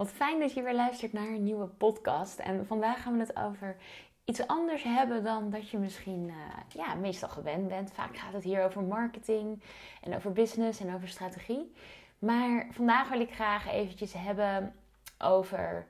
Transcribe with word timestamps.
Wat 0.00 0.10
fijn 0.10 0.40
dat 0.40 0.52
je 0.52 0.62
weer 0.62 0.74
luistert 0.74 1.12
naar 1.12 1.28
een 1.28 1.42
nieuwe 1.42 1.66
podcast. 1.66 2.38
En 2.38 2.66
vandaag 2.66 3.02
gaan 3.02 3.12
we 3.12 3.20
het 3.20 3.36
over 3.36 3.76
iets 4.24 4.46
anders 4.46 4.82
hebben 4.82 5.24
dan 5.24 5.50
dat 5.50 5.70
je 5.70 5.78
misschien 5.78 6.28
uh, 6.28 6.34
ja, 6.68 6.94
meestal 6.94 7.28
gewend 7.28 7.68
bent. 7.68 7.92
Vaak 7.92 8.16
gaat 8.16 8.32
het 8.32 8.44
hier 8.44 8.64
over 8.64 8.82
marketing 8.82 9.62
en 10.00 10.14
over 10.14 10.32
business 10.32 10.80
en 10.80 10.94
over 10.94 11.08
strategie. 11.08 11.72
Maar 12.18 12.66
vandaag 12.70 13.08
wil 13.08 13.20
ik 13.20 13.34
graag 13.34 13.72
eventjes 13.72 14.12
hebben 14.12 14.74
over 15.18 15.86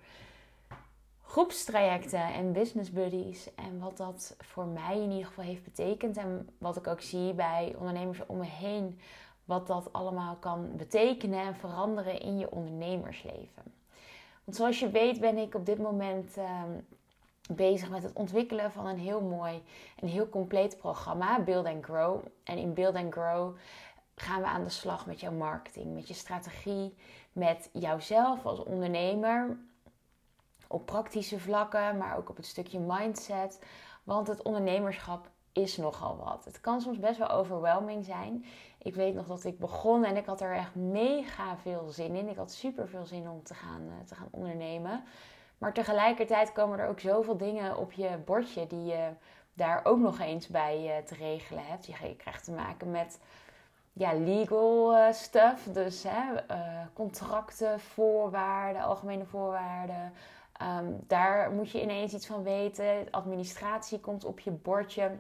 groepstrajecten 1.23 2.33
en 2.33 2.53
business 2.53 2.91
buddies. 2.91 3.55
En 3.55 3.79
wat 3.79 3.97
dat 3.97 4.37
voor 4.39 4.67
mij 4.67 5.01
in 5.01 5.11
ieder 5.11 5.27
geval 5.27 5.45
heeft 5.45 5.65
betekend. 5.65 6.17
En 6.17 6.49
wat 6.59 6.77
ik 6.77 6.87
ook 6.87 7.01
zie 7.01 7.35
bij 7.35 7.75
ondernemers 7.79 8.27
om 8.27 8.39
me 8.39 8.47
heen. 8.47 9.01
Wat 9.45 9.67
dat 9.67 9.93
allemaal 9.93 10.37
kan 10.37 10.77
betekenen 10.77 11.41
en 11.41 11.57
veranderen 11.57 12.21
in 12.21 12.39
je 12.39 12.51
ondernemersleven. 12.51 13.79
Zoals 14.51 14.79
je 14.79 14.91
weet 14.91 15.21
ben 15.21 15.37
ik 15.37 15.55
op 15.55 15.67
dit 15.67 15.79
moment 15.79 16.37
ehm, 16.37 16.71
bezig 17.51 17.91
met 17.91 18.03
het 18.03 18.13
ontwikkelen 18.13 18.73
van 18.73 18.87
een 18.87 18.99
heel 18.99 19.21
mooi 19.21 19.63
en 19.97 20.09
heel 20.09 20.29
compleet 20.29 20.79
programma, 20.79 21.41
Build 21.41 21.67
and 21.67 21.85
Grow. 21.85 22.25
En 22.45 22.59
in 22.59 22.75
Build 22.75 22.95
and 22.95 23.13
Grow 23.13 23.57
gaan 24.15 24.41
we 24.41 24.47
aan 24.47 24.65
de 24.65 24.71
slag 24.71 25.07
met 25.07 25.21
jouw 25.21 25.33
marketing, 25.33 25.95
met 25.95 26.09
je 26.09 26.15
strategie, 26.15 26.95
met 27.33 27.71
jouzelf 27.73 28.45
als 28.47 28.63
ondernemer 28.63 29.59
op 30.67 30.87
praktische 30.87 31.39
vlakken, 31.39 31.97
maar 31.97 32.17
ook 32.17 32.29
op 32.29 32.37
het 32.37 32.47
stukje 32.47 32.79
mindset. 32.79 33.65
Want 34.05 34.27
het 34.27 34.43
ondernemerschap 34.43 35.31
is 35.53 35.77
nogal 35.77 36.17
wat. 36.17 36.45
Het 36.45 36.61
kan 36.61 36.81
soms 36.81 36.99
best 36.99 37.19
wel 37.19 37.31
overwhelming 37.31 38.05
zijn. 38.05 38.45
Ik 38.79 38.95
weet 38.95 39.15
nog 39.15 39.27
dat 39.27 39.45
ik 39.45 39.59
begon 39.59 40.05
en 40.05 40.17
ik 40.17 40.27
had 40.27 40.41
er 40.41 40.55
echt 40.55 40.75
mega 40.75 41.57
veel 41.57 41.89
zin 41.89 42.15
in. 42.15 42.29
Ik 42.29 42.37
had 42.37 42.53
super 42.53 42.89
veel 42.89 43.07
zin 43.07 43.29
om 43.29 43.43
te 43.43 43.55
gaan, 43.55 43.83
eh, 43.89 44.07
te 44.07 44.15
gaan 44.15 44.29
ondernemen. 44.31 45.05
Maar 45.59 45.73
tegelijkertijd 45.73 46.53
komen 46.53 46.79
er 46.79 46.89
ook 46.89 47.01
zoveel 47.01 47.37
dingen 47.37 47.77
op 47.77 47.93
je 47.93 48.19
bordje 48.25 48.67
die 48.67 48.85
je 48.85 49.09
daar 49.55 49.81
ook 49.85 49.99
nog 49.99 50.21
eens 50.21 50.47
bij 50.47 50.99
uh, 50.99 51.05
te 51.07 51.15
regelen 51.15 51.67
hebt. 51.67 51.87
Je 51.87 52.17
krijgt 52.17 52.45
te 52.45 52.53
maken 52.53 52.91
met 52.91 53.21
ja, 53.93 54.15
legal 54.15 54.97
uh, 54.97 55.13
stuff. 55.13 55.65
Dus 55.65 56.05
hè, 56.09 56.23
contracten, 56.93 57.81
voorwaarden, 57.81 58.83
algemene 58.83 59.25
voorwaarden. 59.25 60.13
Um, 60.63 61.05
daar 61.07 61.51
moet 61.51 61.71
je 61.71 61.83
ineens 61.83 62.15
iets 62.15 62.27
van 62.27 62.43
weten. 62.43 63.11
Administratie 63.11 64.01
komt 64.01 64.25
op 64.25 64.41
je 64.41 64.51
bordje. 64.51 65.11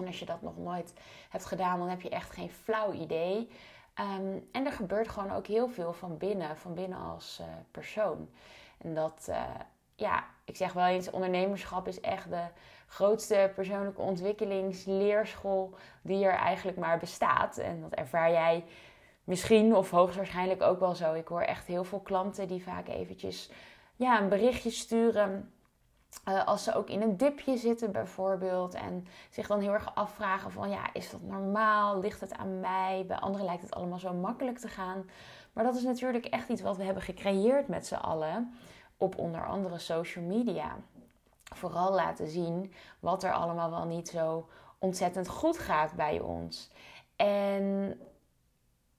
En 0.00 0.06
als 0.06 0.18
je 0.18 0.24
dat 0.24 0.42
nog 0.42 0.56
nooit 0.56 0.94
hebt 1.28 1.44
gedaan, 1.44 1.78
dan 1.78 1.88
heb 1.88 2.00
je 2.00 2.08
echt 2.08 2.30
geen 2.30 2.50
flauw 2.50 2.92
idee. 2.92 3.50
Ehm, 3.94 4.38
en 4.52 4.66
er 4.66 4.72
gebeurt 4.72 5.08
gewoon 5.08 5.32
ook 5.32 5.46
heel 5.46 5.68
veel 5.68 5.92
van 5.92 6.18
binnen, 6.18 6.56
van 6.56 6.74
binnen 6.74 6.98
als 6.98 7.38
uh, 7.40 7.46
persoon. 7.70 8.28
En 8.78 8.94
dat, 8.94 9.26
uh, 9.30 9.44
ja, 9.94 10.24
ik 10.44 10.56
zeg 10.56 10.72
wel 10.72 10.86
eens, 10.86 11.10
ondernemerschap 11.10 11.88
is 11.88 12.00
echt 12.00 12.30
de 12.30 12.44
grootste 12.86 13.52
persoonlijke 13.54 14.00
ontwikkelingsleerschool 14.00 15.74
die 16.02 16.24
er 16.24 16.34
eigenlijk 16.34 16.78
maar 16.78 16.98
bestaat. 16.98 17.58
En 17.58 17.80
dat 17.80 17.92
ervaar 17.92 18.30
jij 18.30 18.64
misschien 19.24 19.76
of 19.76 19.90
hoogstwaarschijnlijk 19.90 20.62
ook 20.62 20.80
wel 20.80 20.94
zo. 20.94 21.14
Ik 21.14 21.28
hoor 21.28 21.42
echt 21.42 21.66
heel 21.66 21.84
veel 21.84 22.00
klanten 22.00 22.48
die 22.48 22.62
vaak 22.62 22.88
eventjes 22.88 23.50
ja, 23.96 24.20
een 24.20 24.28
berichtje 24.28 24.70
sturen 24.70 25.52
uh, 26.28 26.46
als 26.46 26.64
ze 26.64 26.74
ook 26.74 26.88
in 26.88 27.02
een 27.02 27.16
dipje 27.16 27.56
zitten 27.56 27.92
bijvoorbeeld 27.92 28.74
en 28.74 29.06
zich 29.30 29.46
dan 29.46 29.60
heel 29.60 29.72
erg 29.72 29.94
afvragen 29.94 30.50
van 30.50 30.70
ja, 30.70 30.92
is 30.92 31.10
dat 31.10 31.22
normaal? 31.22 32.00
Ligt 32.00 32.20
het 32.20 32.36
aan 32.36 32.60
mij? 32.60 33.04
Bij 33.06 33.16
anderen 33.16 33.46
lijkt 33.46 33.62
het 33.62 33.74
allemaal 33.74 33.98
zo 33.98 34.12
makkelijk 34.12 34.58
te 34.58 34.68
gaan. 34.68 35.10
Maar 35.52 35.64
dat 35.64 35.76
is 35.76 35.82
natuurlijk 35.82 36.24
echt 36.24 36.48
iets 36.48 36.62
wat 36.62 36.76
we 36.76 36.84
hebben 36.84 37.02
gecreëerd 37.02 37.68
met 37.68 37.86
z'n 37.86 37.94
allen 37.94 38.54
op 38.96 39.18
onder 39.18 39.46
andere 39.46 39.78
social 39.78 40.24
media. 40.24 40.76
Vooral 41.54 41.92
laten 41.92 42.28
zien 42.28 42.72
wat 43.00 43.22
er 43.22 43.32
allemaal 43.32 43.70
wel 43.70 43.86
niet 43.86 44.08
zo 44.08 44.48
ontzettend 44.78 45.28
goed 45.28 45.58
gaat 45.58 45.92
bij 45.92 46.20
ons. 46.20 46.70
En 47.16 47.98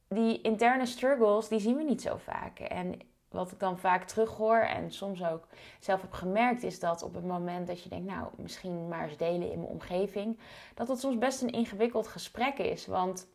die 0.08 0.42
interne 0.42 0.86
struggles, 0.86 1.48
die 1.48 1.60
zien 1.60 1.78
we 1.78 1.84
niet 1.84 2.02
zo 2.02 2.18
vaak. 2.18 2.60
En 2.60 3.00
wat 3.32 3.52
ik 3.52 3.60
dan 3.60 3.80
vaak 3.80 4.04
terughoor 4.04 4.58
en 4.60 4.92
soms 4.92 5.24
ook 5.24 5.48
zelf 5.80 6.02
heb 6.02 6.14
gemerkt, 6.14 6.64
is 6.64 6.80
dat 6.80 7.04
op 7.04 7.14
het 7.14 7.26
moment 7.26 7.68
dat 7.68 7.84
je 7.84 7.90
denkt, 7.90 8.10
nou, 8.10 8.28
misschien 8.36 8.88
maar 8.88 9.08
eens 9.08 9.18
delen 9.18 9.52
in 9.52 9.60
mijn 9.60 9.72
omgeving, 9.72 10.40
dat 10.74 10.88
het 10.88 11.00
soms 11.00 11.18
best 11.18 11.42
een 11.42 11.52
ingewikkeld 11.52 12.08
gesprek 12.08 12.58
is. 12.58 12.88
Want 12.88 13.28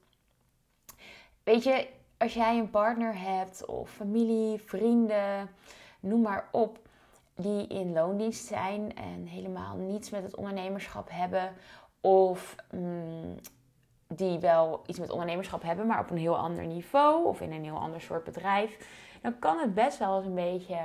weet 1.42 1.62
je, 1.62 1.88
als 2.18 2.34
jij 2.34 2.58
een 2.58 2.70
partner 2.70 3.20
hebt 3.20 3.64
of 3.64 3.90
familie, 3.90 4.58
vrienden, 4.58 5.50
noem 6.00 6.20
maar 6.20 6.48
op, 6.52 6.78
die 7.34 7.66
in 7.66 7.92
loondienst 7.92 8.46
zijn 8.46 8.96
en 8.96 9.26
helemaal 9.26 9.76
niets 9.76 10.10
met 10.10 10.22
het 10.22 10.36
ondernemerschap 10.36 11.08
hebben, 11.10 11.52
of 12.00 12.54
mm, 12.70 13.36
die 14.08 14.38
wel 14.38 14.82
iets 14.86 14.98
met 14.98 15.10
ondernemerschap 15.10 15.62
hebben, 15.62 15.86
maar 15.86 16.00
op 16.00 16.10
een 16.10 16.16
heel 16.16 16.36
ander 16.36 16.66
niveau 16.66 17.26
of 17.26 17.40
in 17.40 17.52
een 17.52 17.64
heel 17.64 17.78
ander 17.78 18.00
soort 18.00 18.24
bedrijf 18.24 18.78
dan 19.26 19.38
kan 19.38 19.58
het 19.58 19.74
best 19.74 19.98
wel 19.98 20.16
eens 20.16 20.26
een 20.26 20.34
beetje 20.34 20.78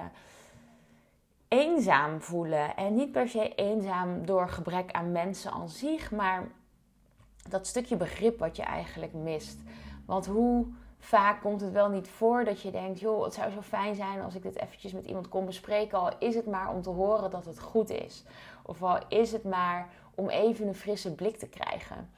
eenzaam 1.48 2.22
voelen. 2.22 2.76
En 2.76 2.96
niet 2.96 3.12
per 3.12 3.30
se 3.30 3.56
eenzaam 3.56 4.26
door 4.26 4.50
gebrek 4.50 4.92
aan 4.92 5.12
mensen 5.12 5.52
aan 5.52 5.70
zich, 5.70 6.12
maar 6.12 6.48
dat 7.50 7.68
stukje 7.68 7.96
begrip 7.96 8.40
wat 8.40 8.56
je 8.56 8.64
eigenlijk 8.64 9.14
mist. 9.14 9.60
Want 10.06 10.26
hoe 10.26 10.66
vaak 11.00 11.42
komt 11.42 11.62
het 11.62 11.72
wel 11.72 11.90
niet 11.90 12.08
voor 12.08 12.44
dat 12.44 12.62
je 12.62 12.72
denkt: 12.72 13.00
joh, 13.00 13.24
het 13.24 13.34
zou 13.34 13.52
zo 13.52 13.62
fijn 13.62 13.96
zijn 13.96 14.22
als 14.22 14.36
ik 14.36 14.44
dit 14.44 14.60
eventjes 14.60 14.92
met 14.92 15.06
iemand 15.06 15.30
kon 15.30 15.46
bespreken. 15.46 15.98
Al 15.98 16.12
is 16.20 16.36
het 16.36 16.46
maar 16.46 16.74
om 16.74 16.82
te 16.82 16.90
horen 16.90 17.32
dat 17.32 17.46
het 17.46 17.60
goed 17.60 17.90
is. 17.90 18.24
Of 18.64 18.84
al 18.84 19.00
is 19.08 19.32
het 19.32 19.44
maar 19.44 19.90
om 20.16 20.30
even 20.30 20.68
een 20.68 20.76
frisse 20.76 21.16
blik 21.16 21.38
te 21.38 21.48
krijgen. 21.48 22.10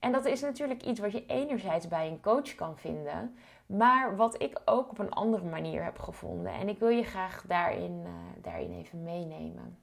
En 0.00 0.12
dat 0.12 0.24
is 0.24 0.40
natuurlijk 0.40 0.82
iets 0.82 1.00
wat 1.00 1.12
je 1.12 1.26
enerzijds 1.26 1.88
bij 1.88 2.08
een 2.08 2.20
coach 2.20 2.54
kan 2.54 2.76
vinden, 2.76 3.36
maar 3.66 4.16
wat 4.16 4.42
ik 4.42 4.60
ook 4.64 4.90
op 4.90 4.98
een 4.98 5.12
andere 5.12 5.44
manier 5.44 5.84
heb 5.84 5.98
gevonden. 5.98 6.52
En 6.52 6.68
ik 6.68 6.78
wil 6.78 6.88
je 6.88 7.02
graag 7.02 7.44
daarin, 7.46 8.02
uh, 8.04 8.10
daarin 8.42 8.72
even 8.72 9.02
meenemen. 9.02 9.78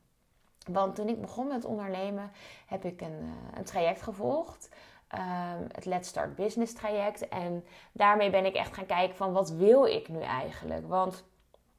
Want 0.72 0.96
toen 0.96 1.08
ik 1.08 1.22
begon 1.22 1.48
met 1.48 1.66
ondernemen, 1.66 2.32
heb 2.66 2.86
ik 2.86 3.02
een, 3.02 3.20
uh, 3.22 3.30
een 3.54 3.64
traject 3.64 4.02
gevolgd. 4.02 4.70
Um, 5.14 5.68
het 5.72 5.86
Let's 5.86 6.08
Start 6.08 6.36
Business 6.36 6.74
traject. 6.74 7.28
En 7.28 7.66
daarmee 7.92 8.30
ben 8.30 8.46
ik 8.46 8.56
echt 8.56 8.74
gaan 8.74 8.86
kijken 8.86 9.16
van 9.16 9.34
wat 9.34 9.50
wil 9.50 9.86
ik 9.86 10.08
nu 10.08 10.22
eigenlijk? 10.22 10.88
Want 10.88 11.26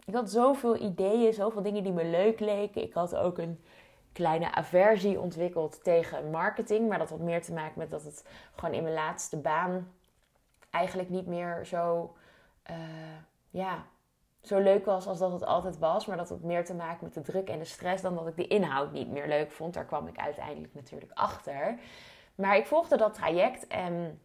ik 0.05 0.15
had 0.15 0.31
zoveel 0.31 0.77
ideeën, 0.77 1.33
zoveel 1.33 1.63
dingen 1.63 1.83
die 1.83 1.93
me 1.93 2.05
leuk 2.05 2.41
leken. 2.41 2.83
Ik 2.83 2.93
had 2.93 3.17
ook 3.17 3.39
een 3.39 3.61
kleine 4.17 4.55
aversie 4.55 5.21
ontwikkeld 5.21 5.85
tegen 5.85 6.31
marketing. 6.31 6.89
Maar 6.89 6.99
dat 6.99 7.11
had 7.11 7.19
meer 7.19 7.43
te 7.43 7.53
maken 7.53 7.79
met 7.79 7.91
dat 7.91 8.05
het 8.05 8.25
gewoon 8.55 8.75
in 8.75 8.83
mijn 8.83 8.95
laatste 8.95 9.37
baan 9.37 9.93
eigenlijk 10.71 11.09
niet 11.09 11.27
meer 11.27 11.65
zo, 11.65 12.15
uh, 12.71 12.77
ja, 13.51 13.85
zo 14.43 14.59
leuk 14.59 14.85
was 14.85 15.07
als 15.07 15.19
dat 15.19 15.33
het 15.33 15.45
altijd 15.45 15.79
was. 15.79 16.07
Maar 16.07 16.17
dat 16.17 16.29
had 16.29 16.41
meer 16.41 16.65
te 16.65 16.75
maken 16.75 17.05
met 17.05 17.15
de 17.15 17.21
druk 17.21 17.49
en 17.49 17.59
de 17.59 17.65
stress 17.65 18.03
dan 18.03 18.15
dat 18.15 18.27
ik 18.27 18.37
de 18.37 18.47
inhoud 18.47 18.93
niet 18.93 19.11
meer 19.11 19.29
leuk 19.29 19.53
vond. 19.53 19.75
Daar 19.75 19.85
kwam 19.85 20.07
ik 20.07 20.19
uiteindelijk 20.19 20.75
natuurlijk 20.75 21.13
achter. 21.15 21.79
Maar 22.35 22.57
ik 22.57 22.67
volgde 22.67 22.97
dat 22.97 23.15
traject 23.15 23.67
en 23.67 24.21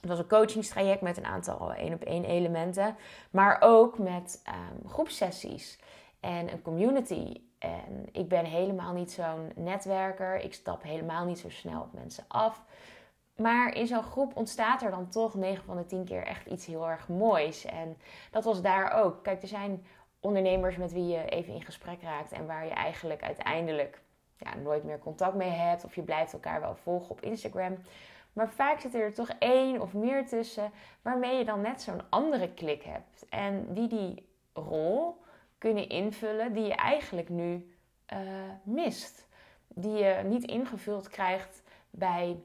het 0.00 0.10
was 0.10 0.18
een 0.18 0.28
coachingstraject 0.28 1.00
met 1.00 1.16
een 1.16 1.26
aantal 1.26 1.72
één 1.72 1.94
op 1.94 2.02
één 2.02 2.24
elementen. 2.24 2.96
Maar 3.30 3.56
ook 3.60 3.98
met 3.98 4.42
um, 4.48 4.88
groepsessies 4.88 5.78
en 6.20 6.52
een 6.52 6.62
community. 6.62 7.40
En 7.62 8.08
ik 8.12 8.28
ben 8.28 8.44
helemaal 8.44 8.92
niet 8.92 9.12
zo'n 9.12 9.52
netwerker. 9.54 10.40
Ik 10.40 10.54
stap 10.54 10.82
helemaal 10.82 11.24
niet 11.24 11.38
zo 11.38 11.50
snel 11.50 11.80
op 11.80 11.92
mensen 11.92 12.24
af. 12.28 12.64
Maar 13.36 13.74
in 13.74 13.86
zo'n 13.86 14.02
groep 14.02 14.36
ontstaat 14.36 14.82
er 14.82 14.90
dan 14.90 15.08
toch 15.08 15.34
9 15.34 15.64
van 15.64 15.76
de 15.76 15.86
10 15.86 16.04
keer 16.04 16.26
echt 16.26 16.46
iets 16.46 16.66
heel 16.66 16.88
erg 16.88 17.08
moois. 17.08 17.64
En 17.64 17.96
dat 18.30 18.44
was 18.44 18.62
daar 18.62 18.92
ook. 18.92 19.22
Kijk, 19.22 19.42
er 19.42 19.48
zijn 19.48 19.86
ondernemers 20.20 20.76
met 20.76 20.92
wie 20.92 21.06
je 21.06 21.24
even 21.24 21.54
in 21.54 21.62
gesprek 21.62 22.02
raakt 22.02 22.32
en 22.32 22.46
waar 22.46 22.64
je 22.64 22.70
eigenlijk 22.70 23.22
uiteindelijk 23.22 24.02
ja, 24.36 24.54
nooit 24.56 24.84
meer 24.84 24.98
contact 24.98 25.34
mee 25.34 25.50
hebt. 25.50 25.84
Of 25.84 25.94
je 25.94 26.02
blijft 26.02 26.32
elkaar 26.32 26.60
wel 26.60 26.74
volgen 26.74 27.10
op 27.10 27.20
Instagram. 27.20 27.76
Maar 28.32 28.48
vaak 28.48 28.80
zit 28.80 28.94
er 28.94 29.14
toch 29.14 29.28
één 29.38 29.80
of 29.80 29.92
meer 29.92 30.26
tussen 30.26 30.72
waarmee 31.02 31.36
je 31.38 31.44
dan 31.44 31.60
net 31.60 31.82
zo'n 31.82 32.02
andere 32.08 32.54
klik 32.54 32.82
hebt. 32.82 33.26
En 33.28 33.72
die 33.72 33.88
die 33.88 34.28
rol 34.52 35.21
kunnen 35.62 35.88
invullen 35.88 36.52
die 36.52 36.64
je 36.64 36.74
eigenlijk 36.74 37.28
nu 37.28 37.74
uh, 38.12 38.18
mist. 38.62 39.26
Die 39.68 39.92
je 39.92 40.20
niet 40.24 40.44
ingevuld 40.44 41.08
krijgt 41.08 41.62
bij 41.90 42.42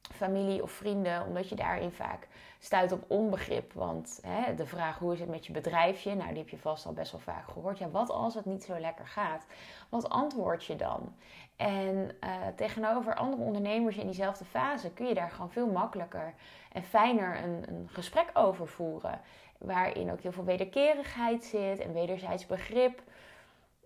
familie 0.00 0.62
of 0.62 0.70
vrienden, 0.70 1.26
omdat 1.26 1.48
je 1.48 1.54
daarin 1.54 1.90
vaak 1.90 2.28
stuit 2.58 2.92
op 2.92 3.04
onbegrip. 3.06 3.72
Want 3.72 4.18
hè, 4.22 4.54
de 4.54 4.66
vraag 4.66 4.98
hoe 4.98 5.12
is 5.12 5.20
het 5.20 5.28
met 5.28 5.46
je 5.46 5.52
bedrijfje, 5.52 6.14
nou 6.14 6.28
die 6.28 6.38
heb 6.38 6.48
je 6.48 6.58
vast 6.58 6.86
al 6.86 6.92
best 6.92 7.12
wel 7.12 7.20
vaak 7.20 7.48
gehoord. 7.48 7.78
Ja, 7.78 7.90
wat 7.90 8.10
als 8.10 8.34
het 8.34 8.44
niet 8.44 8.64
zo 8.64 8.78
lekker 8.78 9.06
gaat? 9.06 9.46
Wat 9.88 10.08
antwoord 10.08 10.64
je 10.64 10.76
dan? 10.76 11.14
En 11.56 12.16
uh, 12.24 12.30
tegenover 12.56 13.14
andere 13.14 13.42
ondernemers 13.42 13.96
in 13.96 14.06
diezelfde 14.06 14.44
fase 14.44 14.92
kun 14.92 15.06
je 15.06 15.14
daar 15.14 15.30
gewoon 15.30 15.50
veel 15.50 15.66
makkelijker 15.66 16.34
en 16.72 16.82
fijner 16.82 17.42
een, 17.44 17.64
een 17.68 17.88
gesprek 17.92 18.30
over 18.34 18.68
voeren. 18.68 19.20
Waarin 19.58 20.12
ook 20.12 20.20
heel 20.20 20.32
veel 20.32 20.44
wederkerigheid 20.44 21.44
zit 21.44 21.78
en 21.78 21.92
wederzijds 21.92 22.46
begrip. 22.46 23.02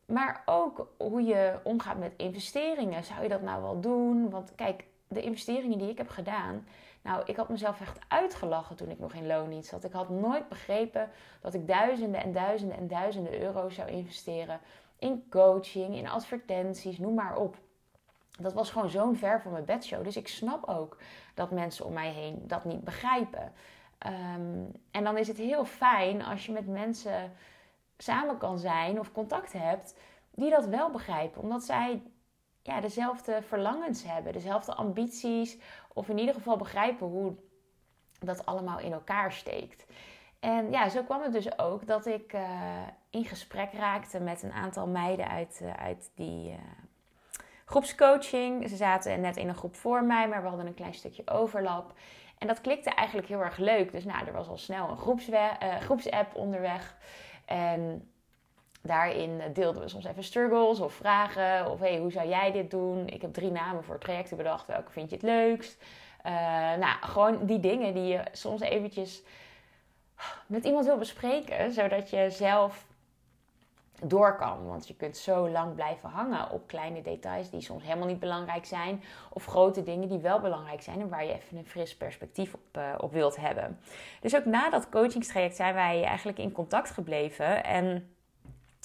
Maar 0.07 0.43
ook 0.47 0.89
hoe 0.97 1.23
je 1.23 1.59
omgaat 1.63 1.99
met 1.99 2.13
investeringen. 2.17 3.05
Zou 3.05 3.23
je 3.23 3.29
dat 3.29 3.43
nou 3.43 3.63
wel 3.63 3.81
doen? 3.81 4.31
Want 4.31 4.55
kijk, 4.55 4.85
de 5.09 5.23
investeringen 5.23 5.79
die 5.79 5.91
ik 5.91 5.99
heb 5.99 6.09
gedaan. 6.09 6.67
Nou, 7.03 7.23
ik 7.25 7.37
had 7.37 7.49
mezelf 7.49 7.81
echt 7.81 7.99
uitgelachen 8.09 8.77
toen 8.77 8.91
ik 8.91 8.99
nog 8.99 9.13
in 9.13 9.27
loondienst 9.27 9.69
zat. 9.69 9.85
Ik 9.85 9.93
had 9.93 10.09
nooit 10.09 10.49
begrepen 10.49 11.11
dat 11.41 11.55
ik 11.55 11.67
duizenden 11.67 12.23
en 12.23 12.33
duizenden 12.33 12.77
en 12.77 12.89
duizenden 12.89 13.41
euro's 13.41 13.75
zou 13.75 13.91
investeren 13.91 14.61
in 14.99 15.27
coaching, 15.31 15.97
in 15.97 16.09
advertenties, 16.09 16.99
noem 16.99 17.15
maar 17.15 17.37
op. 17.37 17.57
Dat 18.41 18.53
was 18.53 18.71
gewoon 18.71 18.91
zo'n 18.91 19.17
ver 19.17 19.41
van 19.41 19.53
mijn 19.53 19.65
bedshow. 19.65 20.05
Dus 20.05 20.17
ik 20.17 20.29
snap 20.29 20.69
ook 20.69 20.97
dat 21.35 21.51
mensen 21.51 21.85
om 21.85 21.93
mij 21.93 22.11
heen 22.11 22.43
dat 22.47 22.65
niet 22.65 22.85
begrijpen. 22.85 23.53
Ehm, 24.03 24.65
en 24.91 25.05
dan 25.05 25.19
is 25.19 25.29
het 25.29 25.37
heel 25.37 25.65
fijn 25.65 26.23
als 26.25 26.47
je 26.47 26.53
met 26.53 26.67
mensen 26.67 27.33
samen 27.97 28.39
kan 28.39 28.59
zijn 28.59 28.99
of 28.99 29.13
contact 29.13 29.53
hebt 29.53 29.95
die 30.35 30.51
dat 30.51 30.67
wel 30.67 30.91
begrijpen. 30.91 31.43
Omdat 31.43 31.63
zij 31.65 32.03
ja, 32.63 32.81
dezelfde 32.81 33.43
verlangens 33.43 34.05
hebben, 34.05 34.33
dezelfde 34.33 34.75
ambities. 34.75 35.59
Of 35.93 36.09
in 36.09 36.19
ieder 36.19 36.35
geval 36.35 36.57
begrijpen 36.57 37.07
hoe 37.07 37.35
dat 38.19 38.47
allemaal 38.47 38.79
in 38.79 38.93
elkaar 38.93 39.33
steekt. 39.33 39.87
En 40.41 40.71
ja, 40.71 40.89
zo 40.89 41.03
kwam 41.03 41.23
het 41.23 41.33
dus 41.33 41.59
ook 41.59 41.87
dat 41.87 42.07
ik 42.07 42.33
uh, 42.33 42.43
in 43.11 43.25
gesprek 43.25 43.73
raakte 43.73 44.21
met 44.21 44.43
een 44.43 44.53
aantal 44.53 44.87
meiden 44.87 45.29
uit, 45.29 45.61
uh, 45.63 45.73
uit 45.73 46.11
die 46.15 46.51
uh, 46.51 46.57
groepscoaching. 47.65 48.69
Ze 48.69 48.77
zaten 48.77 49.21
net 49.21 49.37
in 49.37 49.49
een 49.49 49.55
groep 49.55 49.77
voor 49.77 50.05
mij, 50.05 50.29
maar 50.29 50.43
we 50.43 50.49
hadden 50.49 50.67
een 50.67 50.75
klein 50.75 50.95
stukje 50.95 51.23
overlap. 51.27 51.95
En 52.43 52.49
dat 52.49 52.61
klikte 52.61 52.91
eigenlijk 52.91 53.29
heel 53.29 53.43
erg 53.43 53.57
leuk. 53.57 53.93
Dus 53.93 54.05
nou, 54.05 54.27
er 54.27 54.33
was 54.33 54.49
al 54.49 54.59
snel 54.59 54.89
een 54.89 55.21
groepsapp 55.81 56.35
onderweg. 56.35 56.97
En 57.45 58.11
daarin 58.81 59.41
deelden 59.53 59.83
we 59.83 59.89
soms 59.89 60.05
even 60.05 60.25
struggles 60.25 60.81
of 60.81 60.93
vragen. 60.93 61.71
Of 61.71 61.79
hey, 61.79 61.99
hoe 61.99 62.13
zou 62.13 62.29
jij 62.29 62.53
dit 62.53 62.71
doen? 62.71 63.07
Ik 63.07 63.23
heb 63.23 63.33
drie 63.33 63.51
namen 63.51 63.85
voor 63.85 63.99
trajecten 63.99 64.37
bedacht. 64.37 64.67
Welke 64.67 64.93
vind 64.93 65.11
je 65.11 65.17
het 65.17 65.25
leukst? 65.25 65.85
nou, 66.79 66.97
gewoon 67.01 67.47
die 67.47 67.61
dingen 67.61 67.95
die 67.95 68.07
je 68.07 68.23
soms 68.33 68.61
eventjes 68.61 69.23
met 70.47 70.65
iemand 70.65 70.85
wil 70.87 70.99
bespreken, 70.99 71.73
zodat 71.73 72.11
je 72.11 72.31
zelf 72.31 72.87
door 74.03 74.37
kan. 74.37 74.67
Want 74.67 74.89
je 74.89 74.97
kunt 74.97 75.17
zo 75.17 75.49
lang 75.49 75.75
blijven 75.75 76.09
hangen 76.09 76.51
op 76.51 76.67
kleine 76.67 77.03
details 77.03 77.51
die 77.51 77.61
soms 77.61 77.83
helemaal 77.83 78.07
niet 78.07 78.21
belangrijk 78.21 78.65
zijn. 78.65 79.03
Of 79.31 79.45
grote 79.45 79.83
dingen 79.83 80.09
die 80.09 80.19
wel 80.19 80.41
belangrijk 80.41 80.83
zijn 80.83 81.01
en 81.01 81.09
waar 81.09 81.25
je 81.25 81.33
even 81.33 81.57
een 81.57 81.67
fris 81.67 81.97
perspectief 81.97 82.55
op, 82.55 82.77
uh, 82.77 82.95
op 82.99 83.13
wilt 83.13 83.37
hebben. 83.37 83.81
Dus 84.21 84.37
ook 84.37 84.45
na 84.45 84.71
dat 84.71 84.89
coachingstraject 84.89 85.57
zijn 85.57 85.75
wij 85.75 86.05
eigenlijk 86.05 86.39
in 86.39 86.53
contact 86.53 86.91
gebleven. 86.91 87.65
En 87.65 88.15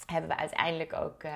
hebben 0.06 0.30
we 0.30 0.38
uiteindelijk 0.38 0.94
ook. 0.94 1.24
Uh, 1.24 1.32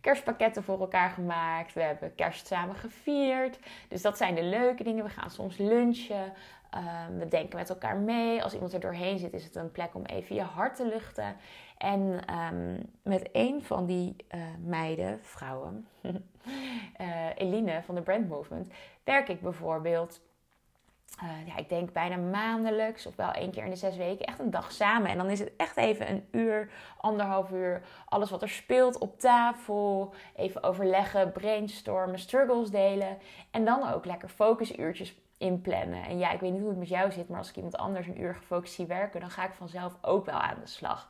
kerstpakketten 0.00 0.62
voor 0.62 0.80
elkaar 0.80 1.10
gemaakt. 1.10 1.72
We 1.72 1.82
hebben 1.82 2.14
kerst 2.14 2.46
samen 2.46 2.74
gevierd. 2.74 3.58
Dus 3.88 4.02
dat 4.02 4.16
zijn 4.16 4.34
de 4.34 4.42
leuke 4.42 4.84
dingen. 4.84 5.04
We 5.04 5.10
gaan 5.10 5.30
soms 5.30 5.56
lunchen. 5.56 6.32
Um, 6.74 7.18
we 7.18 7.28
denken 7.28 7.58
met 7.58 7.68
elkaar 7.68 7.96
mee. 7.96 8.42
Als 8.42 8.54
iemand 8.54 8.72
er 8.72 8.80
doorheen 8.80 9.18
zit, 9.18 9.32
is 9.32 9.44
het 9.44 9.54
een 9.54 9.72
plek 9.72 9.94
om 9.94 10.04
even 10.04 10.34
je 10.34 10.42
hart 10.42 10.76
te 10.76 10.86
luchten. 10.86 11.36
En 11.80 12.20
um, 12.52 12.90
met 13.02 13.28
een 13.32 13.64
van 13.64 13.86
die 13.86 14.16
uh, 14.34 14.40
meiden, 14.64 15.18
vrouwen, 15.22 15.86
uh, 17.00 17.26
Eline 17.36 17.82
van 17.82 17.94
de 17.94 18.02
Brand 18.02 18.28
Movement, 18.28 18.72
werk 19.04 19.28
ik 19.28 19.40
bijvoorbeeld. 19.40 20.20
Uh, 21.22 21.46
ja, 21.46 21.56
ik 21.56 21.68
denk 21.68 21.92
bijna 21.92 22.16
maandelijks 22.16 23.06
of 23.06 23.16
wel 23.16 23.30
één 23.30 23.50
keer 23.50 23.64
in 23.64 23.70
de 23.70 23.76
zes 23.76 23.96
weken 23.96 24.26
echt 24.26 24.38
een 24.38 24.50
dag 24.50 24.72
samen. 24.72 25.10
En 25.10 25.16
dan 25.16 25.30
is 25.30 25.38
het 25.38 25.52
echt 25.56 25.76
even 25.76 26.10
een 26.10 26.28
uur, 26.30 26.70
anderhalf 26.96 27.50
uur, 27.50 27.82
alles 28.04 28.30
wat 28.30 28.42
er 28.42 28.48
speelt 28.48 28.98
op 28.98 29.18
tafel. 29.18 30.14
Even 30.36 30.62
overleggen, 30.62 31.32
brainstormen, 31.32 32.18
struggles 32.18 32.70
delen. 32.70 33.18
En 33.50 33.64
dan 33.64 33.92
ook 33.92 34.04
lekker 34.04 34.28
focusuurtjes 34.28 35.14
inplannen. 35.38 36.04
En 36.04 36.18
ja, 36.18 36.30
ik 36.30 36.40
weet 36.40 36.52
niet 36.52 36.60
hoe 36.60 36.70
het 36.70 36.78
met 36.78 36.88
jou 36.88 37.12
zit, 37.12 37.28
maar 37.28 37.38
als 37.38 37.48
ik 37.48 37.56
iemand 37.56 37.76
anders 37.76 38.06
een 38.06 38.20
uur 38.20 38.34
gefocust 38.34 38.74
zie 38.74 38.86
werken, 38.86 39.20
dan 39.20 39.30
ga 39.30 39.44
ik 39.44 39.54
vanzelf 39.54 39.96
ook 40.00 40.24
wel 40.24 40.38
aan 40.38 40.60
de 40.60 40.66
slag. 40.66 41.08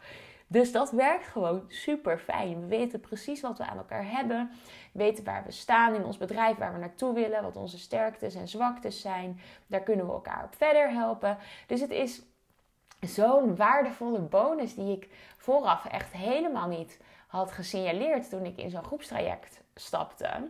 Dus 0.52 0.73
dat 0.73 0.91
werkt 0.91 1.26
gewoon 1.26 1.64
super 1.69 2.19
fijn. 2.19 2.61
We 2.61 2.67
weten 2.67 3.00
precies 3.00 3.41
wat 3.41 3.58
we 3.58 3.67
aan 3.67 3.76
elkaar 3.76 4.11
hebben. 4.11 4.50
We 4.93 4.99
weten 4.99 5.25
waar 5.25 5.44
we 5.44 5.50
staan 5.50 5.94
in 5.94 6.05
ons 6.05 6.17
bedrijf, 6.17 6.56
waar 6.56 6.73
we 6.73 6.79
naartoe 6.79 7.14
willen, 7.14 7.43
wat 7.43 7.56
onze 7.56 7.79
sterktes 7.79 8.35
en 8.35 8.49
zwaktes 8.49 9.00
zijn. 9.00 9.41
Daar 9.67 9.82
kunnen 9.82 10.06
we 10.06 10.12
elkaar 10.12 10.44
op 10.44 10.55
verder 10.56 10.91
helpen. 10.91 11.38
Dus 11.67 11.81
het 11.81 11.91
is 11.91 12.23
zo'n 13.00 13.56
waardevolle 13.56 14.19
bonus 14.19 14.75
die 14.75 14.97
ik 14.97 15.08
vooraf 15.37 15.85
echt 15.85 16.12
helemaal 16.12 16.69
niet 16.69 17.00
had 17.26 17.53
gesignaleerd 17.53 18.31
toen 18.31 18.44
ik 18.44 18.56
in 18.56 18.70
zo'n 18.70 18.85
groepstraject 18.85 19.61
stapte. 19.75 20.49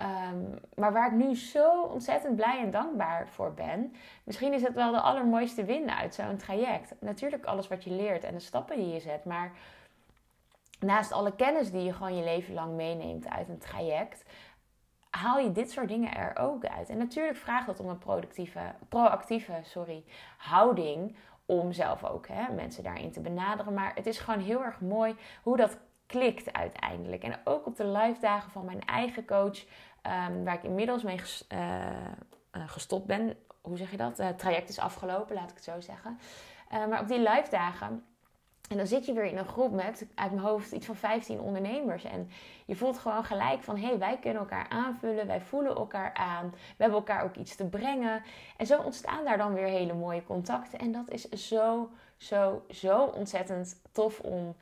Ehm, 0.00 0.44
maar 0.74 0.92
waar 0.92 1.06
ik 1.06 1.12
nu 1.12 1.36
zo 1.36 1.82
ontzettend 1.82 2.36
blij 2.36 2.60
en 2.60 2.70
dankbaar 2.70 3.28
voor 3.28 3.54
ben. 3.54 3.94
Misschien 4.24 4.52
is 4.52 4.62
het 4.62 4.74
wel 4.74 4.92
de 4.92 5.00
allermooiste 5.00 5.64
win 5.64 5.90
uit 5.90 6.14
zo'n 6.14 6.36
traject. 6.36 6.94
Natuurlijk 7.00 7.44
alles 7.44 7.68
wat 7.68 7.84
je 7.84 7.90
leert 7.90 8.24
en 8.24 8.34
de 8.34 8.40
stappen 8.40 8.76
die 8.76 8.92
je 8.92 9.00
zet. 9.00 9.24
Maar 9.24 9.52
naast 10.78 11.12
alle 11.12 11.34
kennis 11.34 11.70
die 11.70 11.82
je 11.82 11.92
gewoon 11.92 12.16
je 12.16 12.24
leven 12.24 12.54
lang 12.54 12.74
meeneemt 12.74 13.28
uit 13.28 13.48
een 13.48 13.58
traject. 13.58 14.24
Haal 15.10 15.38
je 15.38 15.52
dit 15.52 15.70
soort 15.70 15.88
dingen 15.88 16.14
er 16.16 16.36
ook 16.38 16.64
uit. 16.64 16.88
En 16.88 16.98
natuurlijk 16.98 17.36
vraagt 17.36 17.66
dat 17.66 17.80
om 17.80 17.88
een 17.88 17.98
productieve, 17.98 18.60
proactieve 18.88 19.60
sorry, 19.62 20.04
houding. 20.38 21.16
Om 21.46 21.72
zelf 21.72 22.04
ook 22.04 22.28
hè, 22.28 22.52
mensen 22.52 22.82
daarin 22.82 23.12
te 23.12 23.20
benaderen. 23.20 23.74
Maar 23.74 23.92
het 23.94 24.06
is 24.06 24.18
gewoon 24.18 24.40
heel 24.40 24.64
erg 24.64 24.80
mooi 24.80 25.16
hoe 25.42 25.56
dat 25.56 25.78
klikt 26.10 26.52
uiteindelijk. 26.52 27.22
En 27.22 27.40
ook 27.44 27.66
op 27.66 27.76
de 27.76 27.86
live 27.86 28.20
dagen 28.20 28.50
van 28.50 28.64
mijn 28.64 28.84
eigen 28.84 29.24
coach 29.24 29.64
Ehm, 30.02 30.44
waar 30.44 30.54
ik 30.54 30.62
inmiddels 30.62 31.02
mee 31.02 31.20
uh, 31.52 31.86
gestopt 32.66 33.06
ben. 33.06 33.36
Hoe 33.60 33.76
zeg 33.76 33.90
je 33.90 33.96
dat? 33.96 34.18
Het 34.18 34.38
traject 34.38 34.68
is 34.68 34.78
afgelopen, 34.78 35.34
laat 35.34 35.50
ik 35.50 35.54
het 35.54 35.64
zo 35.64 35.80
zeggen. 35.80 36.18
Maar 36.88 37.00
op 37.00 37.08
die 37.08 37.18
live 37.18 37.50
dagen. 37.50 38.04
En 38.68 38.76
dan 38.76 38.86
zit 38.86 39.06
je 39.06 39.12
weer 39.12 39.24
in 39.24 39.38
een 39.38 39.46
groep 39.46 39.72
met 39.72 40.06
uit 40.14 40.30
mijn 40.30 40.46
hoofd 40.46 40.72
iets 40.72 40.86
van 40.86 40.96
15 40.96 41.40
ondernemers. 41.40 42.04
En 42.04 42.30
je 42.66 42.76
voelt 42.76 42.98
gewoon 42.98 43.24
gelijk 43.24 43.62
van 43.62 43.76
hé, 43.76 43.86
hey, 43.86 43.98
wij 43.98 44.18
kunnen 44.18 44.40
elkaar 44.40 44.68
aanvullen, 44.68 45.26
wij 45.26 45.40
voelen 45.40 45.76
elkaar 45.76 46.14
aan, 46.14 46.50
we 46.50 46.56
hebben 46.76 46.98
elkaar 46.98 47.24
ook 47.24 47.36
iets 47.36 47.56
te 47.56 47.64
brengen. 47.64 48.22
En 48.56 48.66
zo 48.66 48.80
ontstaan 48.80 49.24
daar 49.24 49.38
dan 49.38 49.54
weer 49.54 49.66
hele 49.66 49.94
mooie 49.94 50.24
contacten. 50.24 50.78
En 50.78 50.92
dat 50.92 51.10
is 51.10 51.28
zo, 51.28 51.90
zo, 52.16 52.64
zo 52.68 53.04
ontzettend 53.04 53.80
tof 53.92 54.20
om 54.20 54.56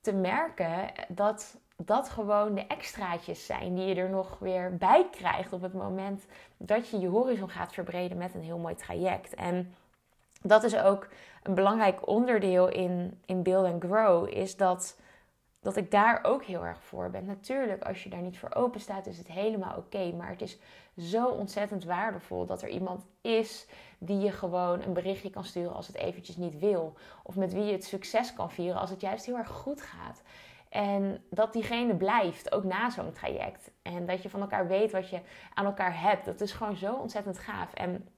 te 0.00 0.12
merken 0.12 0.92
dat 1.08 1.56
dat 1.84 2.08
gewoon 2.08 2.54
de 2.54 2.66
extraatjes 2.66 3.46
zijn 3.46 3.74
die 3.74 3.86
je 3.86 3.94
er 3.94 4.10
nog 4.10 4.38
weer 4.38 4.76
bij 4.76 5.08
krijgt 5.10 5.52
op 5.52 5.62
het 5.62 5.72
moment 5.72 6.26
dat 6.56 6.88
je 6.88 6.98
je 6.98 7.08
horizon 7.08 7.50
gaat 7.50 7.72
verbreden 7.72 8.18
met 8.18 8.34
een 8.34 8.42
heel 8.42 8.58
mooi 8.58 8.74
traject. 8.74 9.34
En 9.34 9.74
dat 10.42 10.64
is 10.64 10.76
ook 10.76 11.08
een 11.42 11.54
belangrijk 11.54 12.08
onderdeel 12.08 12.68
in, 12.68 13.20
in 13.26 13.42
Build 13.42 13.66
and 13.66 13.84
Grow, 13.84 14.28
is 14.28 14.56
dat, 14.56 14.96
dat 15.68 15.76
ik 15.76 15.90
daar 15.90 16.20
ook 16.22 16.44
heel 16.44 16.64
erg 16.64 16.82
voor 16.82 17.10
ben. 17.10 17.24
Natuurlijk, 17.24 17.84
als 17.84 18.02
je 18.02 18.10
daar 18.10 18.20
niet 18.20 18.38
voor 18.38 18.54
open 18.54 18.80
staat, 18.80 19.06
is 19.06 19.18
het 19.18 19.26
helemaal 19.26 19.76
oké. 19.76 20.12
maar 20.12 20.28
het 20.28 20.42
is 20.42 20.58
zo 20.96 21.26
ontzettend 21.26 21.84
waardevol 21.84 22.46
dat 22.46 22.62
er 22.62 22.68
iemand 22.68 23.06
is 23.20 23.66
die 23.98 24.18
je 24.18 24.32
gewoon 24.32 24.82
een 24.82 24.92
berichtje 24.92 25.30
kan 25.30 25.44
sturen 25.44 25.74
als 25.74 25.86
het 25.86 25.96
eventjes 25.96 26.36
niet 26.36 26.58
wil. 26.58 26.94
Of 27.22 27.36
met 27.36 27.52
wie 27.52 27.64
je 27.64 27.72
het 27.72 27.84
succes 27.84 28.32
kan 28.32 28.50
vieren 28.50 28.80
als 28.80 28.90
het 28.90 29.00
juist 29.00 29.26
heel 29.26 29.36
erg 29.36 29.48
goed 29.48 29.82
gaat. 29.82 30.22
En 30.68 31.24
dat 31.30 31.52
diegene 31.52 31.96
blijft, 31.96 32.52
ook 32.52 32.64
na 32.64 32.90
zo'n 32.90 33.12
traject. 33.12 33.70
En 33.82 34.06
dat 34.06 34.22
je 34.22 34.30
van 34.30 34.40
elkaar 34.40 34.68
weet 34.68 34.92
wat 34.92 35.10
je 35.10 35.20
aan 35.54 35.64
elkaar 35.64 36.00
hebt. 36.00 36.24
Dat 36.24 36.40
is 36.40 36.52
gewoon 36.52 36.76
zo 36.76 36.94
ontzettend 36.94 37.38
gaaf. 37.38 37.74
En 37.74 38.08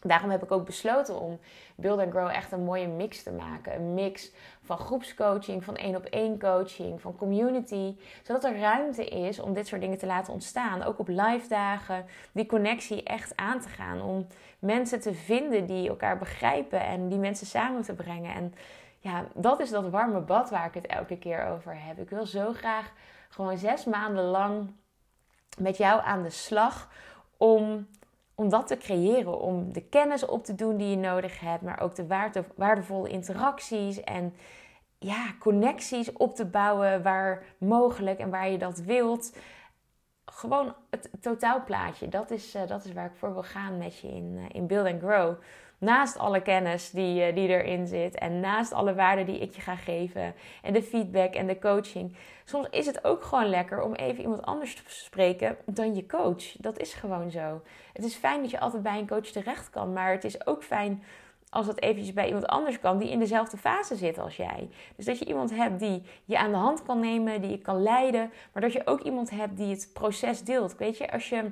daarom 0.00 0.30
heb 0.30 0.42
ik 0.42 0.52
ook 0.52 0.66
besloten 0.66 1.20
om 1.20 1.38
Build 1.74 2.00
and 2.00 2.10
Grow 2.10 2.28
echt 2.28 2.52
een 2.52 2.64
mooie 2.64 2.88
mix 2.88 3.22
te 3.22 3.32
maken. 3.32 3.74
Een 3.74 3.94
mix 3.94 4.30
van 4.62 4.78
groepscoaching, 4.78 5.64
van 5.64 5.76
één 5.76 5.96
op 5.96 6.04
één 6.04 6.38
coaching, 6.38 7.00
van 7.00 7.16
community. 7.16 7.96
Zodat 8.22 8.44
er 8.44 8.58
ruimte 8.58 9.04
is 9.04 9.40
om 9.40 9.54
dit 9.54 9.66
soort 9.66 9.80
dingen 9.80 9.98
te 9.98 10.06
laten 10.06 10.32
ontstaan. 10.32 10.82
Ook 10.82 10.98
op 10.98 11.08
live 11.08 11.48
dagen, 11.48 12.06
die 12.32 12.46
connectie 12.46 13.02
echt 13.02 13.36
aan 13.36 13.60
te 13.60 13.68
gaan. 13.68 14.02
Om 14.02 14.26
mensen 14.58 15.00
te 15.00 15.14
vinden 15.14 15.66
die 15.66 15.88
elkaar 15.88 16.18
begrijpen 16.18 16.80
en 16.80 17.08
die 17.08 17.18
mensen 17.18 17.46
samen 17.46 17.82
te 17.82 17.94
brengen. 17.94 18.34
En 18.34 18.54
ja, 18.98 19.24
dat 19.34 19.60
is 19.60 19.70
dat 19.70 19.90
warme 19.90 20.20
bad 20.20 20.50
waar 20.50 20.66
ik 20.66 20.74
het 20.74 20.86
elke 20.86 21.18
keer 21.18 21.46
over 21.46 21.84
heb. 21.84 21.98
Ik 21.98 22.10
wil 22.10 22.26
zo 22.26 22.52
graag 22.52 22.92
gewoon 23.28 23.58
zes 23.58 23.84
maanden 23.84 24.24
lang 24.24 24.72
met 25.58 25.76
jou 25.76 26.00
aan 26.04 26.22
de 26.22 26.30
slag 26.30 26.88
om, 27.36 27.88
om 28.40 28.48
dat 28.48 28.66
te 28.66 28.76
creëren. 28.76 29.40
Om 29.40 29.72
de 29.72 29.82
kennis 29.82 30.26
op 30.26 30.44
te 30.44 30.54
doen 30.54 30.76
die 30.76 30.90
je 30.90 30.96
nodig 30.96 31.40
hebt, 31.40 31.62
maar 31.62 31.80
ook 31.80 31.94
de 31.94 32.06
waarde, 32.06 32.44
waardevolle 32.54 33.08
interacties 33.08 34.00
en 34.00 34.34
ja, 34.98 35.34
connecties 35.38 36.12
op 36.12 36.34
te 36.34 36.46
bouwen 36.46 37.02
waar 37.02 37.42
mogelijk 37.58 38.18
en 38.18 38.30
waar 38.30 38.48
je 38.48 38.58
dat 38.58 38.78
wilt. 38.78 39.36
Gewoon 40.24 40.74
het 40.90 41.10
totaalplaatje. 41.20 42.08
Dat 42.08 42.30
is, 42.30 42.54
uh, 42.54 42.66
dat 42.66 42.84
is 42.84 42.92
waar 42.92 43.06
ik 43.06 43.16
voor 43.16 43.32
wil 43.32 43.42
gaan 43.42 43.78
met 43.78 43.98
je 43.98 44.08
in, 44.08 44.36
uh, 44.36 44.44
in 44.52 44.66
Build 44.66 44.86
and 44.86 45.02
Grow. 45.02 45.34
Naast 45.80 46.18
alle 46.18 46.42
kennis 46.42 46.90
die, 46.90 47.28
uh, 47.28 47.34
die 47.34 47.48
erin 47.48 47.86
zit 47.86 48.14
en 48.14 48.40
naast 48.40 48.72
alle 48.72 48.94
waarden 48.94 49.26
die 49.26 49.38
ik 49.38 49.54
je 49.54 49.60
ga 49.60 49.76
geven 49.76 50.34
en 50.62 50.72
de 50.72 50.82
feedback 50.82 51.34
en 51.34 51.46
de 51.46 51.58
coaching, 51.58 52.16
soms 52.44 52.66
is 52.70 52.86
het 52.86 53.04
ook 53.04 53.22
gewoon 53.22 53.48
lekker 53.48 53.82
om 53.82 53.94
even 53.94 54.22
iemand 54.22 54.42
anders 54.42 54.74
te 54.74 54.82
spreken 54.86 55.56
dan 55.64 55.94
je 55.94 56.06
coach. 56.06 56.52
Dat 56.58 56.78
is 56.78 56.94
gewoon 56.94 57.30
zo. 57.30 57.62
Het 57.92 58.04
is 58.04 58.14
fijn 58.14 58.40
dat 58.42 58.50
je 58.50 58.60
altijd 58.60 58.82
bij 58.82 58.98
een 58.98 59.08
coach 59.08 59.26
terecht 59.26 59.70
kan, 59.70 59.92
maar 59.92 60.12
het 60.12 60.24
is 60.24 60.46
ook 60.46 60.62
fijn 60.62 61.02
als 61.50 61.66
dat 61.66 61.80
eventjes 61.80 62.14
bij 62.14 62.26
iemand 62.26 62.46
anders 62.46 62.80
kan 62.80 62.98
die 62.98 63.10
in 63.10 63.18
dezelfde 63.18 63.56
fase 63.56 63.96
zit 63.96 64.18
als 64.18 64.36
jij. 64.36 64.68
Dus 64.96 65.04
dat 65.04 65.18
je 65.18 65.24
iemand 65.24 65.50
hebt 65.50 65.78
die 65.78 66.02
je 66.24 66.38
aan 66.38 66.50
de 66.50 66.56
hand 66.56 66.82
kan 66.82 67.00
nemen, 67.00 67.40
die 67.40 67.50
je 67.50 67.58
kan 67.58 67.82
leiden, 67.82 68.30
maar 68.52 68.62
dat 68.62 68.72
je 68.72 68.86
ook 68.86 69.00
iemand 69.00 69.30
hebt 69.30 69.56
die 69.56 69.70
het 69.70 69.90
proces 69.92 70.42
deelt. 70.42 70.76
Weet 70.76 70.98
je, 70.98 71.12
als 71.12 71.28
je 71.28 71.50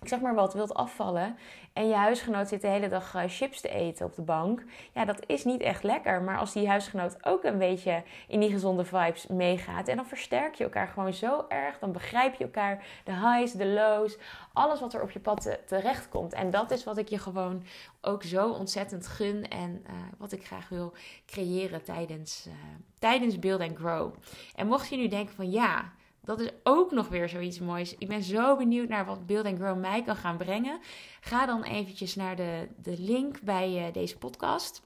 ik 0.00 0.08
zeg 0.08 0.20
maar 0.20 0.34
wat, 0.34 0.54
wilt 0.54 0.74
afvallen 0.74 1.36
en 1.72 1.88
je 1.88 1.94
huisgenoot 1.94 2.48
zit 2.48 2.60
de 2.60 2.68
hele 2.68 2.88
dag 2.88 3.14
eh, 3.14 3.22
chips 3.26 3.60
te 3.60 3.68
eten 3.68 4.06
op 4.06 4.14
de 4.14 4.22
bank, 4.22 4.64
ja, 4.94 5.04
dat 5.04 5.22
is 5.26 5.44
niet 5.44 5.60
echt 5.60 5.82
lekker. 5.82 6.22
Maar 6.22 6.38
als 6.38 6.52
die 6.52 6.68
huisgenoot 6.68 7.16
ook 7.24 7.44
een 7.44 7.58
beetje 7.58 8.02
in 8.28 8.40
die 8.40 8.50
gezonde 8.50 8.84
vibes 8.84 9.26
meegaat 9.26 9.88
en 9.88 9.96
dan 9.96 10.06
versterk 10.06 10.54
je 10.54 10.64
elkaar 10.64 10.88
gewoon 10.88 11.12
zo 11.12 11.44
erg, 11.48 11.78
dan 11.78 11.92
begrijp 11.92 12.34
je 12.34 12.44
elkaar, 12.44 12.84
de 13.04 13.12
highs, 13.12 13.52
de 13.52 13.66
lows, 13.66 14.18
alles 14.52 14.80
wat 14.80 14.94
er 14.94 15.02
op 15.02 15.10
je 15.10 15.20
pad 15.20 15.58
terecht 15.66 16.08
komt. 16.08 16.32
En 16.32 16.50
dat 16.50 16.70
is 16.70 16.84
wat 16.84 16.98
ik 16.98 17.08
je 17.08 17.18
gewoon 17.18 17.62
ook 18.00 18.22
zo 18.22 18.50
ontzettend 18.50 19.06
gun 19.06 19.48
en 19.48 19.84
uh, 19.86 19.94
wat 20.18 20.32
ik 20.32 20.46
graag 20.46 20.68
wil 20.68 20.92
creëren 21.26 21.82
tijdens, 21.82 22.44
uh, 22.48 22.54
tijdens 22.98 23.38
Build 23.38 23.60
and 23.60 23.76
Grow. 23.76 24.14
En 24.54 24.66
mocht 24.66 24.88
je 24.88 24.96
nu 24.96 25.08
denken 25.08 25.34
van 25.34 25.50
ja, 25.50 25.92
dat 26.20 26.40
is 26.40 26.50
ook 26.62 26.90
nog 26.90 27.08
weer 27.08 27.28
zoiets 27.28 27.58
moois. 27.58 27.94
Ik 27.98 28.08
ben 28.08 28.22
zo 28.22 28.56
benieuwd 28.56 28.88
naar 28.88 29.06
wat 29.06 29.26
Build 29.26 29.46
and 29.46 29.58
Grow 29.58 29.78
mij 29.78 30.02
kan 30.02 30.16
gaan 30.16 30.36
brengen. 30.36 30.80
Ga 31.20 31.46
dan 31.46 31.62
eventjes 31.62 32.14
naar 32.14 32.36
de, 32.36 32.68
de 32.76 32.98
link 32.98 33.40
bij 33.40 33.86
uh, 33.86 33.92
deze 33.92 34.18
podcast. 34.18 34.82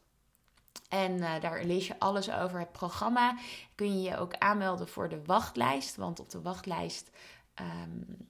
En 0.88 1.12
uh, 1.12 1.40
daar 1.40 1.64
lees 1.64 1.86
je 1.86 1.98
alles 1.98 2.30
over 2.30 2.58
het 2.58 2.72
programma. 2.72 3.38
Kun 3.74 4.02
je 4.02 4.10
je 4.10 4.16
ook 4.16 4.34
aanmelden 4.34 4.88
voor 4.88 5.08
de 5.08 5.24
wachtlijst. 5.24 5.96
Want 5.96 6.20
op 6.20 6.30
de 6.30 6.42
wachtlijst 6.42 7.10
um, 7.60 8.28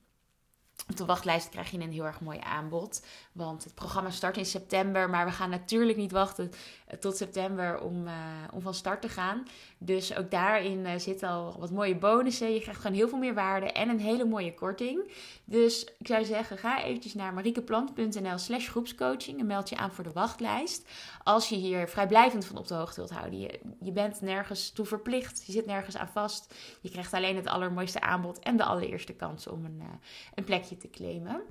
op 0.89 0.97
de 0.97 1.05
wachtlijst 1.05 1.49
krijg 1.49 1.71
je 1.71 1.79
een 1.79 1.93
heel 1.93 2.05
erg 2.05 2.21
mooi 2.21 2.39
aanbod. 2.43 3.05
Want 3.33 3.65
het 3.65 3.75
programma 3.75 4.11
start 4.11 4.37
in 4.37 4.47
september. 4.47 5.11
Maar 5.11 5.25
we 5.25 5.33
gaan 5.33 5.51
natuurlijk 5.51 5.99
niet 5.99 6.13
wachten 6.13 6.51
eh, 6.87 6.99
tot 6.99 7.17
september 7.17 7.81
om, 7.81 8.07
uh, 8.07 8.13
om 8.53 8.61
van 8.61 8.75
start 8.75 9.03
te 9.03 9.09
gaan. 9.09 9.47
Dus 9.79 10.17
ook 10.17 10.31
daarin 10.31 10.79
uh, 10.79 10.91
zitten 10.97 11.29
al 11.29 11.57
wat 11.59 11.71
mooie 11.71 11.97
bonussen. 11.97 12.55
Je 12.55 12.61
krijgt 12.61 12.81
gewoon 12.81 12.97
heel 12.97 13.09
veel 13.09 13.19
meer 13.19 13.35
waarde 13.35 13.73
en 13.73 13.89
een 13.89 14.01
hele 14.01 14.25
mooie 14.25 14.55
korting. 14.55 15.13
Dus 15.45 15.85
ik 15.99 16.07
zou 16.07 16.25
zeggen, 16.25 16.59
ga 16.59 16.83
eventjes 16.83 17.15
naar 17.15 17.35
mariekeplant.nl 17.35 18.39
slash 18.39 18.69
groepscoaching. 18.69 19.41
En 19.41 19.47
meld 19.47 19.69
je 19.69 19.77
aan 19.77 19.93
voor 19.93 20.05
de 20.05 20.13
wachtlijst. 20.13 20.89
Als 21.23 21.49
je 21.49 21.57
hier 21.57 21.89
vrijblijvend 21.89 22.45
van 22.45 22.59
op 22.59 22.67
de 22.67 22.75
hoogte 22.75 23.01
wilt 23.01 23.13
houden. 23.13 23.41
Je, 23.41 23.61
je 23.81 23.93
bent 23.93 24.21
nergens 24.21 24.71
toe 24.71 24.87
verplicht. 24.87 25.43
Je 25.47 25.53
zit 25.53 25.67
nergens 25.67 25.97
aan 25.97 26.09
vast. 26.09 26.55
Je 26.81 26.91
krijgt 26.91 27.13
alleen 27.13 27.37
het 27.37 27.47
allermooiste 27.47 28.01
aanbod 28.01 28.39
en 28.39 28.57
de 28.57 28.65
allereerste 28.65 29.13
kans 29.13 29.47
om 29.47 29.65
een, 29.65 29.83
een 30.35 30.45
plekje 30.45 30.74
te 30.79 30.91
claimen. 30.91 31.43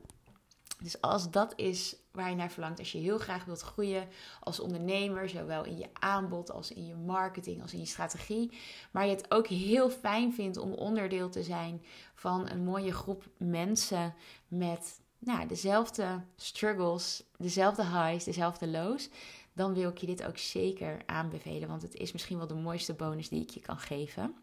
Dus 0.83 1.01
als 1.01 1.31
dat 1.31 1.53
is 1.55 1.95
waar 2.11 2.29
je 2.29 2.35
naar 2.35 2.51
verlangt, 2.51 2.79
als 2.79 2.91
je 2.91 2.97
heel 2.97 3.17
graag 3.17 3.45
wilt 3.45 3.61
groeien 3.61 4.07
als 4.39 4.59
ondernemer, 4.59 5.29
zowel 5.29 5.65
in 5.65 5.77
je 5.77 5.89
aanbod 5.93 6.51
als 6.51 6.71
in 6.71 6.85
je 6.85 6.95
marketing 6.95 7.61
als 7.61 7.73
in 7.73 7.79
je 7.79 7.85
strategie, 7.85 8.51
maar 8.91 9.05
je 9.05 9.15
het 9.15 9.31
ook 9.31 9.47
heel 9.47 9.89
fijn 9.89 10.33
vindt 10.33 10.57
om 10.57 10.73
onderdeel 10.73 11.29
te 11.29 11.43
zijn 11.43 11.81
van 12.15 12.49
een 12.49 12.63
mooie 12.63 12.93
groep 12.93 13.23
mensen 13.37 14.13
met 14.47 15.01
nou, 15.19 15.47
dezelfde 15.47 16.21
struggles, 16.35 17.23
dezelfde 17.37 17.83
highs, 17.83 18.23
dezelfde 18.23 18.67
lows, 18.67 19.09
dan 19.53 19.73
wil 19.73 19.89
ik 19.89 19.97
je 19.97 20.05
dit 20.05 20.23
ook 20.23 20.37
zeker 20.37 21.01
aanbevelen, 21.05 21.67
want 21.67 21.81
het 21.81 21.95
is 21.95 22.11
misschien 22.11 22.37
wel 22.37 22.47
de 22.47 22.53
mooiste 22.53 22.93
bonus 22.93 23.29
die 23.29 23.41
ik 23.41 23.49
je 23.49 23.59
kan 23.59 23.77
geven. 23.77 24.35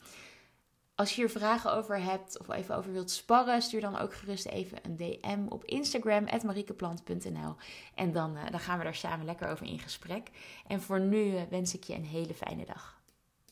Als 1.00 1.14
je 1.14 1.21
hier 1.21 1.30
vragen 1.30 1.73
over 1.73 2.02
hebt 2.02 2.38
of 2.38 2.49
even 2.49 2.76
over 2.76 2.92
wilt 2.92 3.11
sparren, 3.11 3.62
stuur 3.62 3.80
dan 3.80 3.99
ook 3.99 4.14
gerust 4.14 4.47
even 4.47 4.78
een 4.83 4.97
DM 4.97 5.47
op 5.49 5.64
Instagram, 5.64 6.25
mariekeplant.nl. 6.45 7.54
En 7.95 8.12
dan, 8.12 8.37
uh, 8.37 8.50
dan 8.50 8.61
gaan 8.61 8.78
we 8.78 8.85
daar 8.85 8.95
samen 8.95 9.26
lekker 9.26 9.49
over 9.49 9.66
in 9.66 9.78
gesprek. 9.78 10.30
En 10.66 10.80
voor 10.80 11.00
nu 11.00 11.25
uh, 11.25 11.42
wens 11.50 11.75
ik 11.75 11.85
je 11.85 11.95
een 11.95 12.04
hele 12.04 12.35
fijne 12.35 12.64
dag. 12.64 13.00